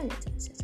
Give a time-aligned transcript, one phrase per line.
[0.00, 0.59] 快点，这是。